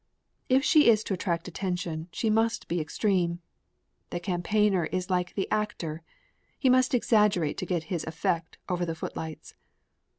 [0.49, 3.39] If she is to attract attention, she must be extreme.
[4.09, 6.01] The campaigner is like the actor
[6.57, 9.53] he must exaggerate to get his effect over the footlights.